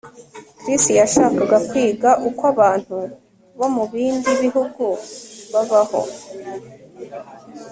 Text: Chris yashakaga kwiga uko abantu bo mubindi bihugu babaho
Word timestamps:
Chris 0.59 0.83
yashakaga 1.01 1.57
kwiga 1.69 2.09
uko 2.27 2.41
abantu 2.53 2.97
bo 3.57 3.67
mubindi 3.75 4.29
bihugu 4.41 4.85
babaho 5.51 6.01